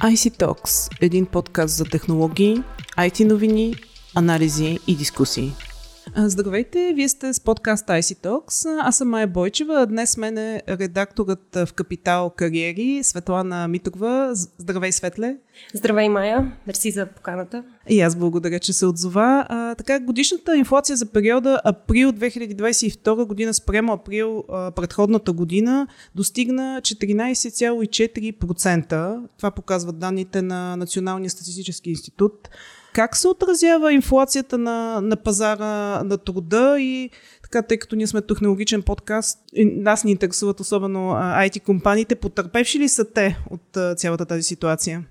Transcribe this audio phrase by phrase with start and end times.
[0.00, 2.62] IC Talks– един подкаст за технологии,
[2.98, 3.74] IT новини,
[4.14, 5.52] анализи и дискусии.
[6.16, 8.78] Здравейте, вие сте с подкаст IC Talks.
[8.82, 9.86] Аз съм Майя Бойчева.
[9.86, 14.30] Днес мен е редакторът в Капитал Кариери, Светлана Митрова.
[14.34, 15.36] Здравей, Светле.
[15.74, 16.52] Здравей, Майя.
[16.66, 17.64] Мерси за поканата.
[17.88, 19.46] И аз благодаря, че се отзова.
[19.48, 26.80] А, така, годишната инфлация за периода април 2022 година спрямо април а, предходната година достигна
[26.82, 29.20] 14,4%.
[29.36, 32.48] Това показват данните на Националния статистически институт.
[32.92, 37.10] Как се отразява инфлацията на, на пазара на труда и
[37.42, 42.88] така, тъй като ние сме технологичен подкаст, нас ни интересуват особено IT компаниите, потърпевши ли
[42.88, 45.04] са те от цялата тази ситуация?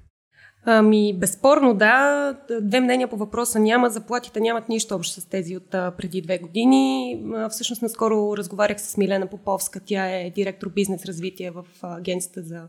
[0.66, 2.34] Ами, безспорно да.
[2.62, 3.90] Две мнения по въпроса няма.
[3.90, 7.16] Заплатите нямат нищо общо с тези от преди две години.
[7.50, 9.80] Всъщност, наскоро разговарях с Милена Поповска.
[9.86, 12.62] Тя е директор бизнес развитие в агенцията за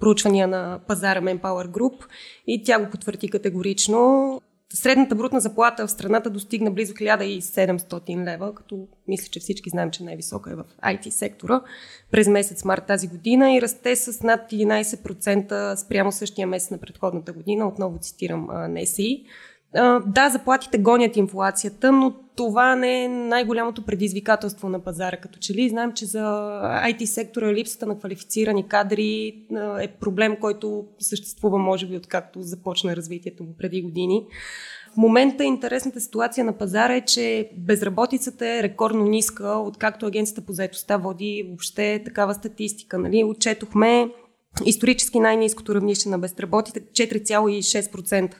[0.00, 2.04] проучвания на пазара Manpower Group
[2.46, 4.40] и тя го потвърди категорично.
[4.72, 10.04] Средната брутна заплата в страната достигна близо 1700 лева, като мисля, че всички знаем, че
[10.04, 11.60] най-висока е в IT сектора
[12.10, 17.32] през месец март тази година и расте с над 11% спрямо същия месец на предходната
[17.32, 17.68] година.
[17.68, 19.24] Отново цитирам НСИ.
[20.06, 25.16] Да, заплатите гонят инфлацията, но това не е най-голямото предизвикателство на пазара.
[25.16, 26.20] Като че ли знаем, че за
[26.86, 29.42] IT сектора липсата на квалифицирани кадри
[29.80, 34.26] е проблем, който съществува, може би, откакто започна развитието му преди години.
[34.94, 40.52] В момента интересната ситуация на пазара е, че безработицата е рекордно ниска, откакто агенцията по
[40.52, 42.98] заедостта води въобще такава статистика.
[42.98, 43.24] Нали?
[43.24, 44.08] Отчетохме
[44.64, 48.34] исторически най-низкото равнище на безработите 4,6%.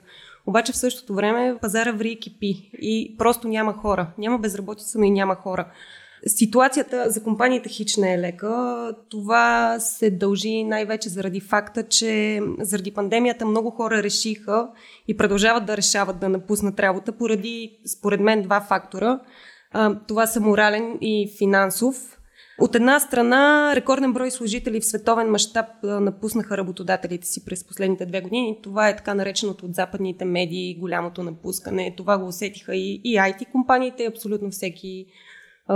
[0.49, 4.07] Обаче в същото време пазара ври и кипи и просто няма хора.
[4.19, 5.67] Няма безработица, но и няма хора.
[6.27, 8.95] Ситуацията за компаниите хич не е лека.
[9.09, 14.69] Това се дължи най-вече заради факта, че заради пандемията много хора решиха
[15.09, 19.21] и продължават да решават да напуснат работа поради, според мен, два фактора.
[20.07, 22.18] Това са морален и финансов.
[22.61, 28.21] От една страна, рекорден брой служители в световен мащаб напуснаха работодателите си през последните две
[28.21, 28.59] години.
[28.63, 31.95] Това е така нареченото от западните медии голямото напускане.
[31.97, 35.07] Това го усетиха и, и IT компаниите, абсолютно всеки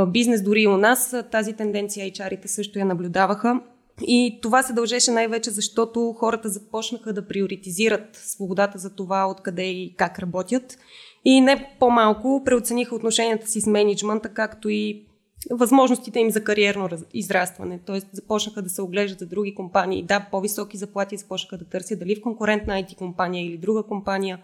[0.09, 1.17] бизнес, дори и у нас.
[1.31, 3.61] Тази тенденция HR-ите също я наблюдаваха.
[4.03, 9.95] И това се дължеше най-вече, защото хората започнаха да приоритизират свободата за това откъде и
[9.97, 10.79] как работят.
[11.25, 15.07] И не по-малко преоцениха отношенията си с менеджмента, както и
[15.51, 17.81] възможностите им за кариерно израстване.
[17.87, 20.03] Тоест започнаха да се оглеждат за други компании.
[20.03, 24.39] Да, по-високи заплати започнаха да търсят дали в конкурентна IT компания или друга компания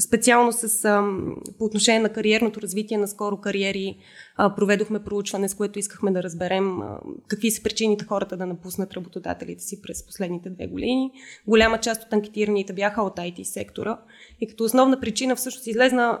[0.00, 0.82] специално с,
[1.58, 3.96] по отношение на кариерното развитие на скоро кариери,
[4.36, 6.78] проведохме проучване, с което искахме да разберем
[7.28, 11.10] какви са причините хората да напуснат работодателите си през последните две години.
[11.46, 13.98] Голяма част от анкетираните бяха от IT сектора
[14.40, 16.20] и като основна причина всъщност излезна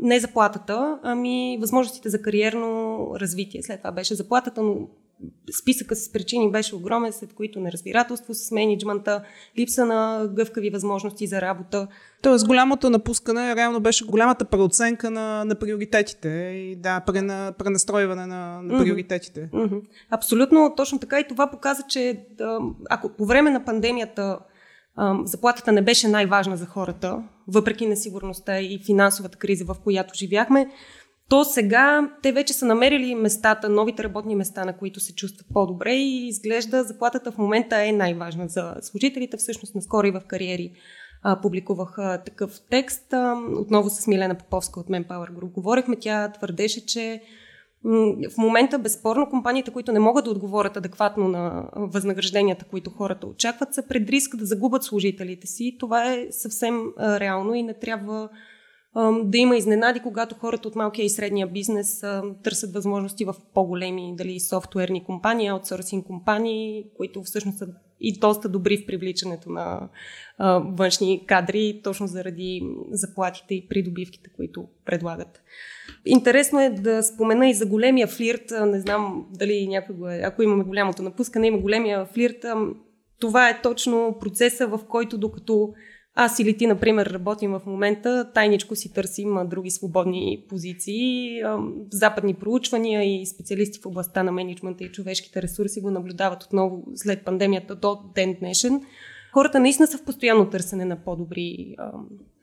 [0.00, 3.62] не заплатата, ами възможностите за кариерно развитие.
[3.62, 4.88] След това беше заплатата, но
[5.60, 9.24] списъка с причини беше огромен, след които неразбирателство с менеджмента,
[9.58, 11.88] липса на гъвкави възможности за работа.
[12.22, 18.62] Тоест голямото напускане реално беше голямата преоценка на, на приоритетите и да, прена, пренастройване на,
[18.62, 19.40] на приоритетите.
[19.40, 19.68] Mm-hmm.
[19.68, 19.82] Mm-hmm.
[20.10, 22.58] Абсолютно точно така и това показа, че да,
[22.90, 24.38] ако по време на пандемията
[25.24, 30.70] заплатата не беше най-важна за хората, въпреки несигурността и финансовата криза, в която живяхме,
[31.28, 35.92] то сега те вече са намерили местата, новите работни места, на които се чувстват по-добре
[35.92, 39.36] и изглежда заплатата в момента е най-важна за служителите.
[39.36, 40.72] Всъщност наскоро и в кариери
[41.22, 43.12] а, публикувах а, такъв текст.
[43.12, 45.96] А, отново с Милена Поповска от Manpower Group говорихме.
[46.00, 47.22] Тя твърдеше, че
[48.34, 53.74] в момента, безспорно, компаниите, които не могат да отговорят адекватно на възнагражденията, които хората очакват,
[53.74, 55.76] са пред риск да загубят служителите си.
[55.80, 58.28] Това е съвсем реално и не трябва
[59.24, 62.00] да има изненади, когато хората от малкия и средния бизнес
[62.42, 67.68] търсят възможности в по-големи, дали софтуерни компании, аутсорсинг компании, които всъщност са
[68.04, 69.88] и доста добри в привличането на
[70.64, 75.42] външни кадри, точно заради заплатите и придобивките, които предлагат.
[76.06, 78.50] Интересно е да спомена и за големия флирт.
[78.66, 82.44] Не знам дали някой го е, ако имаме голямото напускане, има големия флирт.
[83.20, 85.74] Това е точно процеса, в който докато
[86.14, 91.42] аз или ти, например, работим в момента, тайничко си търсим други свободни позиции.
[91.92, 97.24] Западни проучвания и специалисти в областта на менеджмента и човешките ресурси го наблюдават отново след
[97.24, 98.80] пандемията до ден днешен.
[99.32, 101.76] Хората наистина са в постоянно търсене на по-добри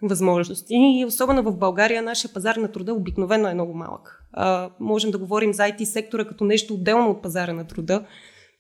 [0.01, 4.23] възможности и особено в България нашия пазар на труда обикновено е много малък.
[4.33, 8.05] А, можем да говорим за IT сектора като нещо отделно от пазара на труда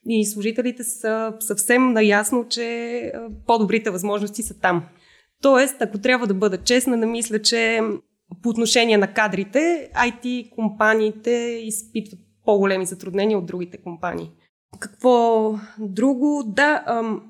[0.09, 3.11] и служителите са съвсем наясно, че
[3.47, 4.83] по-добрите възможности са там.
[5.41, 7.81] Тоест, ако трябва да бъда честна, да мисля, че
[8.43, 14.31] по отношение на кадрите, IT компаниите изпитват по-големи затруднения от другите компании.
[14.79, 16.43] Какво друго?
[16.47, 17.21] Да, ам,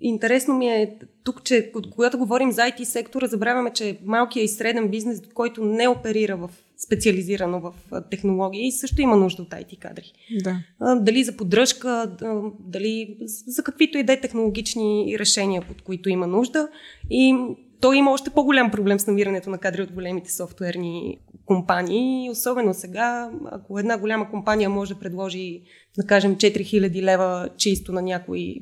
[0.00, 4.88] интересно ми е тук, че когато говорим за IT сектора, забравяме, че малкият и среден
[4.88, 6.50] бизнес, който не оперира в
[6.84, 7.74] специализирано в
[8.10, 10.12] технологии, също има нужда от IT кадри.
[10.44, 10.62] Да.
[11.00, 12.16] Дали за поддръжка,
[12.60, 16.68] дали за каквито и да е технологични решения, под които има нужда.
[17.10, 17.36] И
[17.80, 22.30] той има още по-голям проблем с намирането на кадри от големите софтуерни компании.
[22.30, 25.62] Особено сега, ако една голяма компания може да предложи,
[25.96, 28.56] да кажем, 4000 лева чисто на някой,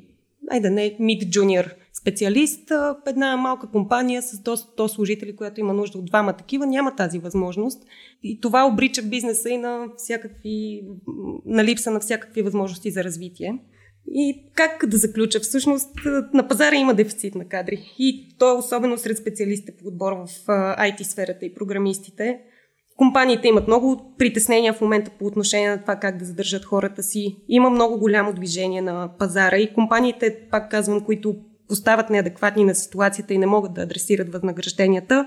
[0.51, 2.73] айде не, mid-junior специалист,
[3.07, 7.19] една малка компания с до 100 служители, която има нужда от двама такива, няма тази
[7.19, 7.83] възможност.
[8.23, 10.83] И това обрича бизнеса и на всякакви,
[11.47, 13.59] на липса на всякакви възможности за развитие.
[14.07, 15.41] И как да заключа?
[15.41, 15.91] Всъщност
[16.35, 17.95] на пазара има дефицит на кадри.
[17.99, 20.27] И то е особено сред специалистите по отбор в
[20.79, 22.41] IT сферата и програмистите.
[22.97, 27.37] Компаниите имат много притеснения в момента по отношение на това как да задържат хората си.
[27.49, 31.37] Има много голямо движение на пазара и компаниите, пак казвам, които
[31.71, 35.27] поставят неадекватни на ситуацията и не могат да адресират възнагражденията,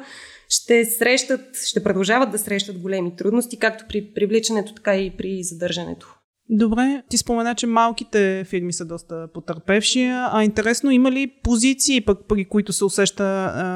[0.49, 6.15] ще срещат, ще продължават да срещат големи трудности, както при привличането, така и при задържането.
[6.49, 12.19] Добре, ти спомена, че малките фирми са доста потърпевши, а интересно има ли позиции, пък
[12.27, 13.23] при които се усеща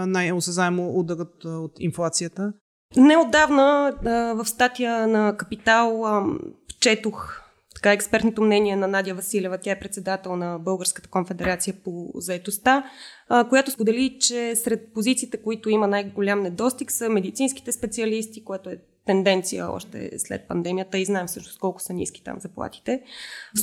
[0.08, 2.54] най-осезаемо ударът от инфлацията?
[2.98, 3.94] Неодавна
[4.36, 6.04] в статия на Капитал
[6.80, 7.47] четох
[7.78, 12.84] така експертното мнение на Надя Василева, тя е председател на Българската конфедерация по заетостта,
[13.50, 19.72] която сподели, че сред позициите, които има най-голям недостиг са медицинските специалисти, което е тенденция
[19.72, 23.02] още след пандемията и знаем всъщност колко са ниски там заплатите.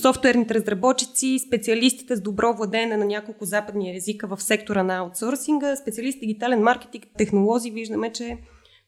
[0.02, 6.20] Софтуерните разработчици, специалистите с добро владеене на няколко западни езика в сектора на аутсорсинга, специалисти
[6.20, 8.38] дигитален маркетинг, технолози, виждаме, че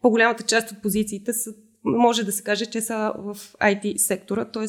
[0.02, 1.50] по-голямата част от позициите са,
[1.84, 4.66] може да се каже, че са в IT сектора, т.е.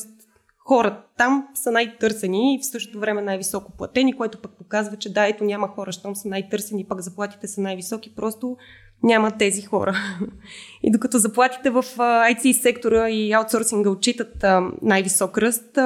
[0.67, 5.27] хората там са най-търсени и в същото време най-високо платени, което пък показва, че да,
[5.27, 8.57] ето няма хора, щом са най-търсени, пък заплатите са най-високи, просто
[9.03, 9.95] няма тези хора.
[10.83, 14.45] И докато заплатите в IT сектора и аутсорсинга отчитат
[14.81, 15.77] най-висок ръст,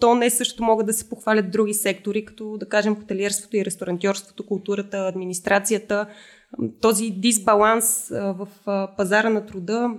[0.00, 4.46] то не също могат да се похвалят други сектори, като да кажем хотелиерството и ресторантьорството,
[4.46, 6.06] културата, администрацията.
[6.80, 8.48] Този дисбаланс в
[8.96, 9.90] пазара на труда,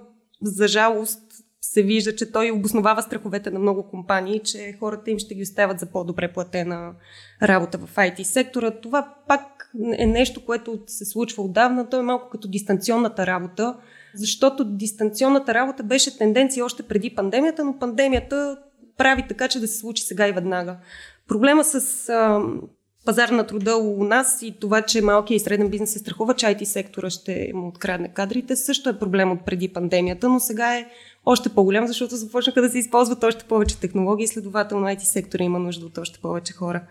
[0.42, 1.22] за жалост,
[1.62, 5.80] се вижда, че той обосновава страховете на много компании, че хората им ще ги оставят
[5.80, 6.94] за по-добре платена
[7.44, 8.72] работа в IT сектора.
[8.72, 11.90] Това пак е нещо, което се случва отдавна.
[11.90, 13.76] То е малко като дистанционната работа,
[14.16, 18.58] защото дистанционната работа беше тенденция още преди пандемията, но пандемията
[18.98, 20.78] прави така, че да се случи сега и веднага.
[21.28, 22.42] Проблема с а,
[23.06, 26.46] пазар на труда у нас и това, че малкият и среден бизнес се страхува, че
[26.46, 30.86] IT сектора ще му открадне кадрите, също е проблем от преди пандемията, но сега е
[31.26, 35.86] още по-голям, защото започнаха да се използват още повече технологии, следователно IT сектора има нужда
[35.86, 36.82] от още повече хора.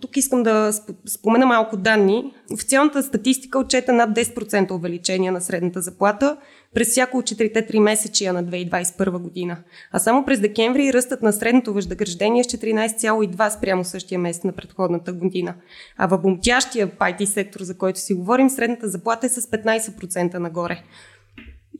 [0.00, 0.72] Тук искам да
[1.06, 2.34] спомена малко данни.
[2.52, 6.36] Официалната статистика отчета над 10% увеличение на средната заплата
[6.74, 9.56] през всяко от 4-3 месечия на 2021 година.
[9.92, 14.52] А само през декември ръстът на средното възнаграждение е с 14,2 спрямо същия месец на
[14.52, 15.54] предходната година.
[15.96, 20.82] А в бомтящия IT сектор, за който си говорим, средната заплата е с 15% нагоре.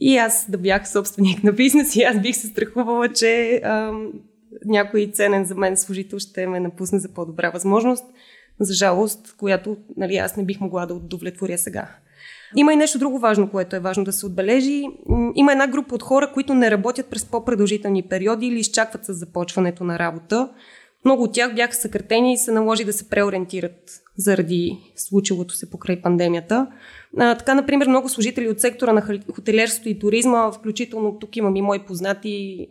[0.01, 4.13] И аз да бях собственик на бизнес и аз бих се страхувала, че ам,
[4.65, 8.05] някой ценен за мен служител ще ме напусне за по-добра възможност,
[8.61, 11.89] за жалост, която нали, аз не бих могла да удовлетворя сега.
[12.57, 14.85] Има и нещо друго важно, което е важно да се отбележи.
[15.35, 19.85] Има една група от хора, които не работят през по-продължителни периоди или изчакват с започването
[19.85, 20.49] на работа.
[21.05, 26.03] Много от тях бяха съкратени и се наложи да се преориентират заради случилото се покрай
[26.03, 26.67] пандемията.
[27.19, 31.63] А, така, например, много служители от сектора на хотелерството и туризма, включително тук имам и
[31.63, 32.67] мои познати,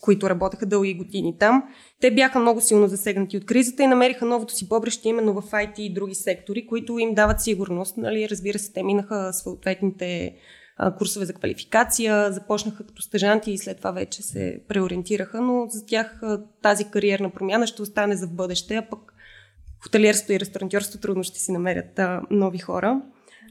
[0.00, 1.62] които работеха дълги години там.
[2.00, 5.78] Те бяха много силно засегнати от кризата и намериха новото си побреще именно в IT
[5.78, 7.96] и други сектори, които им дават сигурност.
[7.96, 8.28] Нали?
[8.28, 10.34] Разбира се, те минаха съответните
[10.98, 16.20] курсове за квалификация, започнаха като стъжанти и след това вече се преориентираха, но за тях
[16.62, 19.14] тази кариерна промяна ще остане за в бъдеще, а пък
[19.82, 23.00] хотелиерство и ресторантьорство трудно ще си намерят нови хора.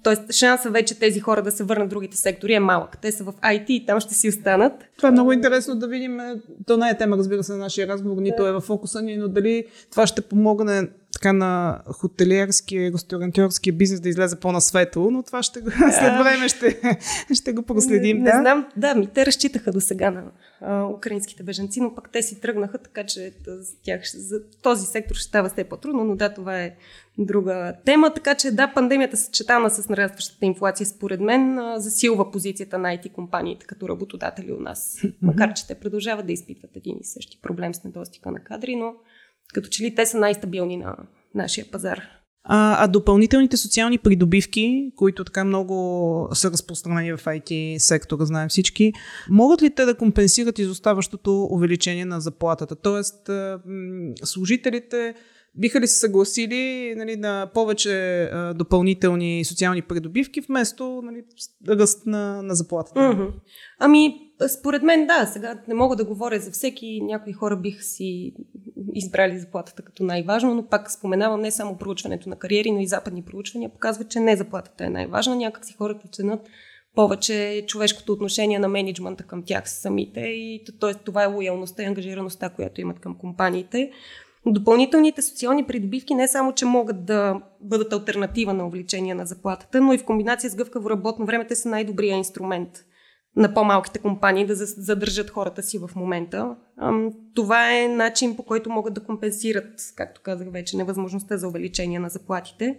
[0.03, 2.97] Тоест, шанса вече тези хора да се върнат в другите сектори е малък.
[3.01, 4.73] Те са в IT и там ще си останат.
[4.97, 6.19] Това е много интересно да видим.
[6.67, 9.27] То не е тема, разбира се, на нашия разговор, нито е в фокуса ни, но
[9.27, 10.87] дали това ще помогне
[11.23, 16.13] така на хотелиерския и ресторантьорския бизнес да излезе по насветло, но това ще го, след
[16.23, 16.97] време ще,
[17.33, 18.17] ще го проследим.
[18.17, 18.35] Не, да?
[18.35, 20.23] не знам, да, ми те разчитаха до сега на
[20.61, 25.15] а, украинските беженци, но пък те си тръгнаха, така че за, тях, за този сектор
[25.15, 26.75] ще става все по-трудно, но да, това е
[27.17, 28.13] друга тема.
[28.13, 33.65] Така че да, пандемията съчетана с нарастващата инфлация, според мен, засилва позицията на IT компаниите
[33.65, 35.01] като работодатели у нас.
[35.21, 38.93] Макар, че те продължават да изпитват един и същи проблем с недостига на кадри, но
[39.53, 40.95] като че ли те са най-стабилни на
[41.35, 42.01] нашия пазар.
[42.45, 48.93] А, а допълнителните социални придобивки, които така много са разпространени в IT сектора, знаем всички,
[49.29, 52.75] могат ли те да компенсират изоставащото увеличение на заплатата?
[52.75, 53.29] Тоест,
[54.23, 55.15] служителите
[55.55, 61.23] биха ли се съгласили нали, на повече а, допълнителни социални придобивки вместо нали,
[61.67, 62.99] ръст на, на заплатата?
[62.99, 63.31] Mm-hmm.
[63.79, 68.33] Ами, според мен да, сега не мога да говоря за всеки, някои хора бих си
[68.93, 73.23] избрали заплатата като най-важно, но пак споменавам не само проучването на кариери, но и западни
[73.23, 75.35] проучвания показват, че не заплатата е най-важна.
[75.35, 76.49] Някак си хората ценят
[76.95, 80.93] повече човешкото отношение на менеджмента към тях самите и т.е.
[80.93, 83.91] това е лоялността и ангажираността, която имат към компаниите.
[84.45, 89.93] Допълнителните социални придобивки не само, че могат да бъдат альтернатива на увеличение на заплатата, но
[89.93, 92.69] и в комбинация с гъвкаво работно време те са най-добрия инструмент
[93.35, 96.55] на по-малките компании да задържат хората си в момента.
[97.35, 102.09] Това е начин по който могат да компенсират, както казах вече, невъзможността за увеличение на
[102.09, 102.77] заплатите.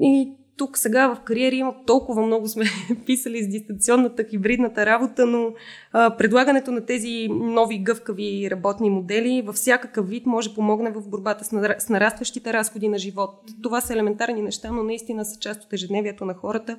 [0.00, 2.64] И тук сега в кариери има толкова много сме
[3.06, 5.52] писали с дистанционната, хибридната работа, но
[5.92, 11.44] а, предлагането на тези нови гъвкави работни модели във всякакъв вид може помогне в борбата
[11.44, 13.30] с, с нарастващите разходи на живот.
[13.62, 16.76] Това са елементарни неща, но наистина са част от ежедневието на хората.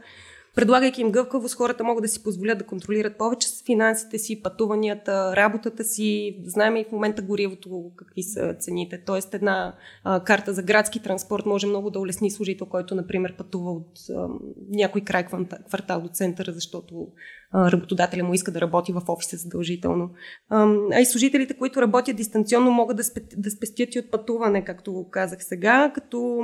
[0.56, 5.36] Предлагайки им гъвкавост, хората могат да си позволят да контролират повече с финансите си, пътуванията,
[5.36, 6.40] работата си.
[6.46, 9.02] Знаем и в момента горивото какви са цените.
[9.06, 13.72] Тоест една а, карта за градски транспорт може много да улесни служител, който, например, пътува
[13.72, 14.28] от а,
[14.70, 15.26] някой край
[15.68, 17.08] квартал до центъра, защото
[17.56, 20.10] работодателя му иска да работи в офиса задължително.
[20.50, 22.98] А и служителите, които работят дистанционно, могат
[23.38, 26.40] да, спестят и от пътуване, както казах сега, като,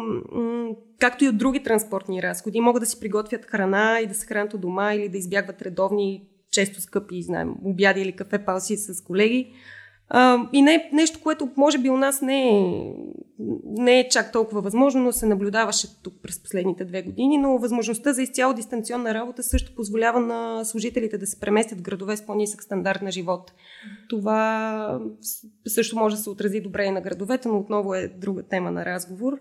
[1.00, 2.62] както и от други транспортни разходи.
[2.62, 6.28] Могат да си приготвят храна и да се хранят от дома или да избягват редовни,
[6.52, 9.54] често скъпи, знаем, обяди или кафе палси с колеги.
[10.10, 12.94] А, и не, нещо, което може би у нас не е,
[13.66, 18.14] не е чак толкова възможно, но се наблюдаваше тук през последните две години, но възможността
[18.14, 22.64] за изцяло дистанционна работа също позволява на служителите да се преместят в градове с по-нисък
[22.64, 23.52] стандарт на живот.
[24.10, 25.00] Това
[25.68, 28.86] също може да се отрази добре и на градовете, но отново е друга тема на
[28.86, 29.40] разговор.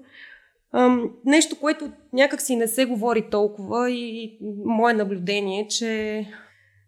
[1.25, 6.27] Нещо, което някак си не се говори толкова и мое наблюдение, е, че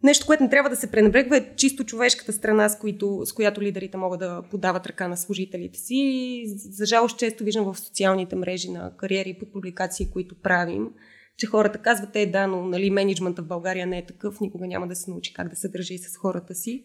[0.02, 3.62] Нещо, което не трябва да се пренебрегва е чисто човешката страна, с, които, с която
[3.62, 6.44] лидерите могат да подават ръка на служителите си.
[6.70, 10.88] За жалост често виждам в социалните мрежи на кариери и под публикации, които правим,
[11.36, 14.88] че хората казват, е да, но нали, менеджмента в България не е такъв, никога няма
[14.88, 16.84] да се научи как да се държи с хората си.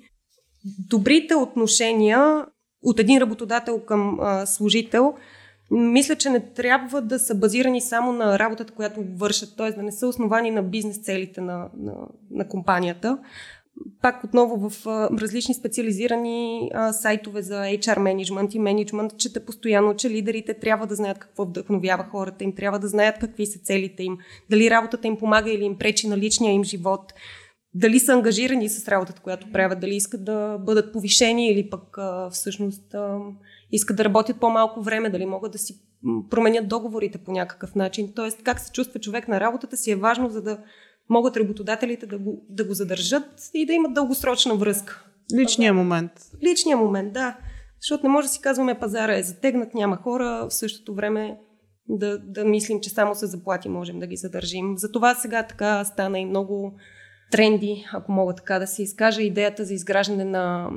[0.89, 2.45] Добрите отношения
[2.83, 5.15] от един работодател към а, служител–
[5.73, 9.71] мисля, че не трябва да са базирани само на работата, която вършат, т.е.
[9.71, 11.93] да не са основани на бизнес целите на, на,
[12.31, 13.17] на компанията.
[14.01, 14.87] Пак отново в
[15.21, 20.95] различни специализирани а, сайтове за HR менеджмент и менеджмент, чета постоянно, че лидерите трябва да
[20.95, 24.17] знаят какво вдъхновява хората им, трябва да знаят какви са целите им,
[24.49, 27.13] дали работата им помага или им пречи на личния им живот,
[27.73, 32.29] дали са ангажирани с работата, която правят, дали искат да бъдат повишени или пък а,
[32.29, 33.19] всъщност а,
[33.73, 35.73] искат да работят по-малко време, дали могат да си
[36.29, 38.13] променят договорите по някакъв начин.
[38.15, 40.59] Тоест, как се чувства човек на работата си е важно, за да
[41.09, 45.05] могат работодателите да го, да го задържат и да имат дългосрочна връзка.
[45.39, 46.11] Личния момент.
[46.43, 47.37] Личния момент, да.
[47.81, 51.37] Защото не може да си казваме пазара е затегнат, няма хора, в същото време
[51.89, 54.77] да, да мислим, че само с заплати можем да ги задържим.
[54.77, 56.77] Затова сега така стана и много
[57.33, 60.69] тренди, ако мога така да се изкажа, идеята за изграждане на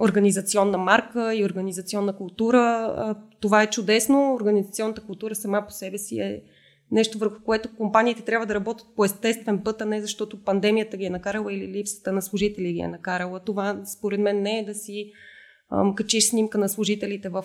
[0.00, 3.14] организационна марка и организационна култура.
[3.40, 4.34] Това е чудесно.
[4.34, 6.42] Организационната култура сама по себе си е
[6.90, 11.04] нещо върху което компаниите трябва да работят по естествен път, а не защото пандемията ги
[11.04, 13.40] е накарала или липсата на служители ги е накарала.
[13.40, 15.12] Това според мен не е да си
[15.96, 17.44] качиш снимка на служителите в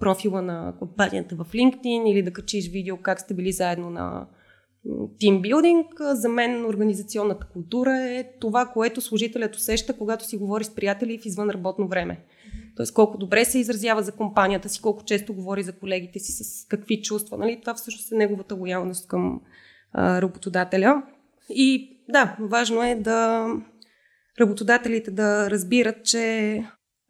[0.00, 4.26] профила на компанията в LinkedIn или да качиш видео как сте били заедно на
[5.18, 11.18] тимбилдинг, за мен организационната култура е това, което служителят усеща, когато си говори с приятели
[11.18, 12.20] в извън работно време.
[12.76, 16.66] Тоест колко добре се изразява за компанията си, колко често говори за колегите си, с
[16.68, 17.38] какви чувства.
[17.38, 17.60] Нали?
[17.60, 19.40] Това всъщност е неговата лоялност към
[19.92, 21.02] а, работодателя.
[21.50, 23.46] И да, важно е да
[24.40, 26.64] работодателите да разбират, че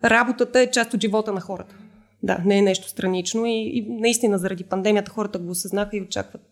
[0.04, 1.76] работата е част от живота на хората.
[2.22, 6.42] да, не е нещо странично и, и наистина заради пандемията хората го осъзнаха и очакват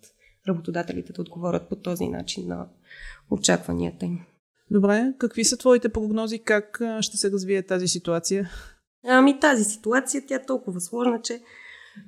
[0.49, 2.67] работодателите да отговорят по този начин на
[3.31, 4.21] очакванията им.
[4.71, 8.51] Добре, какви са твоите прогнози, как ще се развие тази ситуация?
[9.05, 11.41] Ами тази ситуация, тя е толкова сложна, че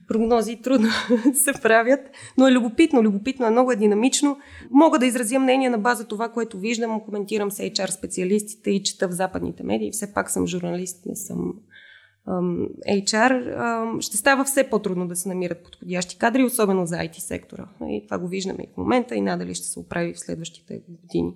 [0.08, 0.88] прогнози трудно
[1.34, 2.00] се правят,
[2.38, 4.38] но е любопитно, любопитно е много е динамично.
[4.70, 9.08] Мога да изразя мнение на база това, което виждам, коментирам с HR специалистите и чета
[9.08, 9.92] в западните медии.
[9.92, 11.54] Все пак съм журналист, не съм
[12.28, 14.00] HR.
[14.00, 17.66] Ще става все по-трудно да се намират подходящи кадри, особено за IT сектора.
[17.88, 21.34] И това го виждаме и в момента и надали ще се оправи в следващите години.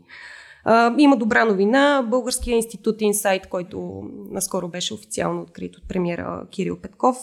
[0.98, 2.06] Има добра новина.
[2.10, 7.16] Българския институт Инсайт, който наскоро беше официално открит от премиера Кирил Петков,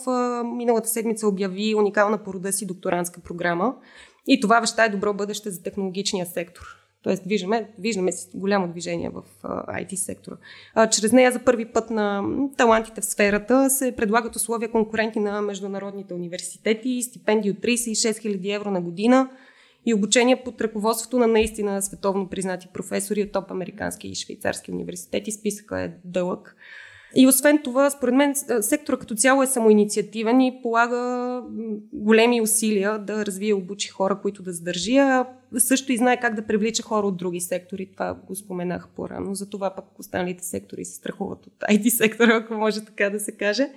[0.44, 3.74] миналата седмица обяви уникална по рода си докторантска програма.
[4.26, 6.81] И това веща е добро бъдеще за технологичния сектор.
[7.02, 10.36] Тоест, виждаме, виждаме голямо движение в IT сектора.
[10.90, 12.24] Чрез нея за първи път на
[12.56, 18.70] талантите в сферата се предлагат условия конкуренти на международните университети, стипендии от 36 000 евро
[18.70, 19.28] на година,
[19.86, 25.32] и обучение под ръководството на наистина световно признати професори от топ американски и швейцарски университети.
[25.32, 26.56] Списъка е дълъг.
[27.16, 31.42] И освен това, според мен, сектора като цяло е самоинициативен и полага
[31.92, 35.26] големи усилия да развие обучи хора, които да задържи, а
[35.58, 37.86] също и знае как да привлича хора от други сектори.
[37.92, 39.34] Това го споменах по-рано.
[39.34, 43.68] Затова пък останалите сектори се страхуват от IT сектора, ако може така да се каже.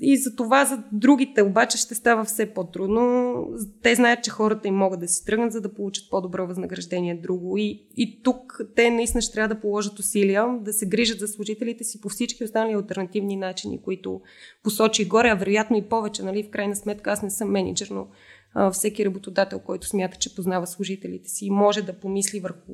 [0.00, 3.34] И за това за другите обаче ще става все по-трудно.
[3.82, 7.56] Те знаят, че хората им могат да си тръгнат, за да получат по-добро възнаграждение друго.
[7.56, 11.84] И, и тук те наистина ще трябва да положат усилия да се грижат за служителите
[11.84, 14.20] си по всички останали альтернативни начини, които
[14.62, 16.22] посочи горе, а вероятно и повече.
[16.22, 16.42] Нали?
[16.42, 18.08] В крайна сметка аз не съм менеджер, но
[18.54, 22.72] а, всеки работодател, който смята, че познава служителите си, може да помисли върху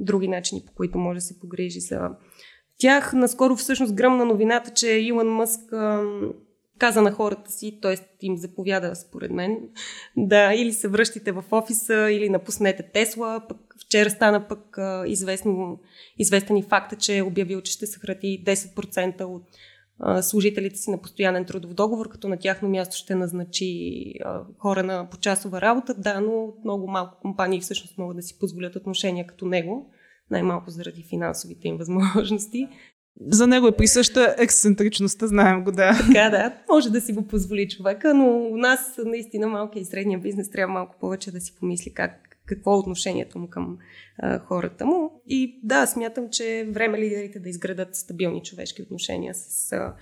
[0.00, 2.10] други начини, по които може да се погрижи за
[2.78, 3.12] тях.
[3.12, 5.60] Наскоро всъщност гръмна новината, че Илон Мъск
[6.78, 7.96] каза на хората си, т.е.
[8.22, 9.58] им заповяда според мен,
[10.16, 13.40] да или се връщате в офиса, или напуснете Тесла.
[13.48, 15.80] Пък вчера стана пък известно,
[16.18, 19.42] известен и факта, че е обявил, че ще съкрати 10% от
[20.24, 24.12] служителите си на постоянен трудов договор, като на тяхно място ще назначи
[24.58, 25.94] хора на почасова работа.
[25.94, 29.90] Да, но много малко компании всъщност могат да си позволят отношения като него,
[30.30, 32.68] най-малко заради финансовите им възможности.
[33.20, 35.98] За него е присъща ексцентричността, знаем го, да.
[36.06, 36.54] Така, да.
[36.68, 40.74] Може да си го позволи човека, но у нас наистина малкия и средния бизнес трябва
[40.74, 43.78] малко повече да си помисли как, какво е отношението му към
[44.18, 45.22] а, хората му.
[45.26, 49.94] И да, смятам, че е време лидерите да изградат стабилни човешки отношения с а,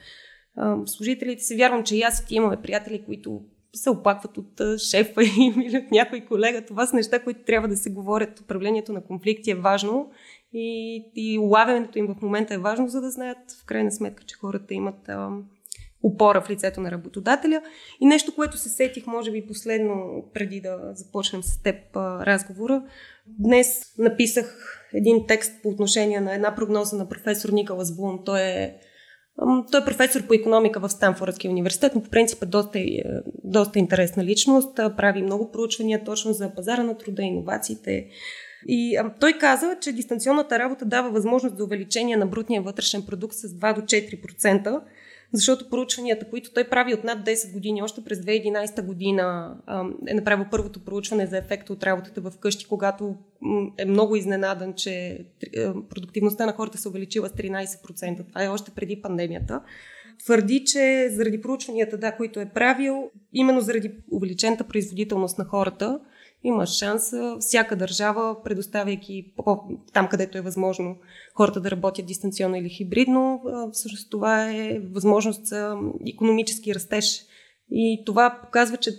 [0.57, 1.57] а, служителите си.
[1.57, 3.43] Вярвам, че и аз и ти имаме приятели, които
[3.75, 6.65] се оплакват от шефа им или от някой колега.
[6.65, 8.41] Това са неща, които трябва да се говорят.
[8.41, 10.11] Управлението на конфликти е важно
[10.55, 14.37] и, и улавянето им в момента е важно, за да знаят в крайна сметка, че
[14.37, 15.29] хората имат а,
[16.03, 17.63] опора в лицето на работодателя.
[18.01, 22.83] И нещо, което се сетих, може би последно, преди да започнем с теб а, разговора.
[23.27, 28.21] Днес написах един текст по отношение на една прогноза на професор Николас Блум.
[28.25, 28.75] Той е
[29.71, 33.03] той е професор по економика в Станфордския университет, но по принцип е доста, е,
[33.45, 34.77] доста интересна личност.
[34.77, 38.07] Прави много проучвания точно за пазара на труда, иновациите,
[38.67, 43.35] и а, той каза, че дистанционната работа дава възможност за увеличение на брутния вътрешен продукт
[43.35, 44.81] с 2 до 4%,
[45.33, 49.57] защото проучванията, които той прави от над 10 години, още през 2011 година
[50.09, 53.15] е направил първото проучване за ефекта от работата в къщи, когато
[53.79, 55.25] е много изненадан, че
[55.91, 58.29] продуктивността на хората се увеличила с 13%.
[58.29, 59.61] Това е още преди пандемията
[60.19, 66.01] твърди, че заради проучванията, да, които е правил, именно заради увеличената производителност на хората,
[66.45, 69.35] има шанс всяка държава, предоставяйки
[69.93, 70.97] там, където е възможно
[71.35, 75.77] хората да работят дистанционно или хибридно, всъщност това е възможност за
[76.15, 77.25] економически растеж.
[77.71, 78.91] И това показва, че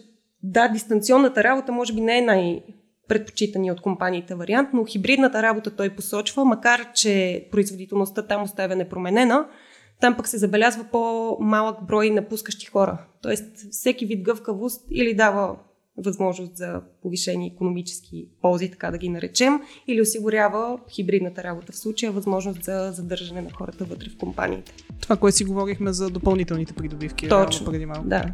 [0.44, 2.64] да, дистанционната работа може би не е най-
[3.08, 9.48] предпочитания от компаниите вариант, но хибридната работа той посочва, макар че производителността там оставя непроменена,
[10.02, 13.06] там пък се забелязва по-малък брой напускащи хора.
[13.22, 15.58] Тоест всеки вид гъвкавост или дава
[15.98, 22.12] възможност за повишени економически ползи, така да ги наречем, или осигурява хибридната работа в случая
[22.12, 24.74] възможност за задържане на хората вътре в компаниите.
[25.02, 27.30] Това, което си говорихме за допълнителните придобивки.
[27.30, 28.08] Точно, преди малко.
[28.08, 28.34] да.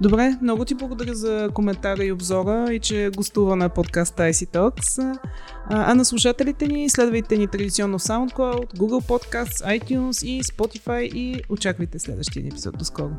[0.00, 5.18] Добре, много ти благодаря за коментара и обзора и че гостува на подкаста IC Talks.
[5.66, 11.42] А, на слушателите ни следвайте ни традиционно в SoundCloud, Google Podcasts, iTunes и Spotify и
[11.48, 12.78] очаквайте следващия епизод.
[12.78, 13.10] До скоро!